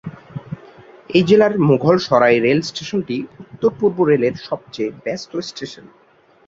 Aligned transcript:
এই 1.09 1.23
জেলার 1.23 1.53
মুঘল 1.67 1.97
সরাই 2.07 2.37
রেল 2.39 2.59
স্টেশনটি 2.61 3.15
উত্তর-পূর্ব 3.43 3.97
রেলের 4.09 4.35
সবচেয়ে 4.47 4.91
ব্যস্ত 5.03 5.31
স্টেশন। 5.41 5.85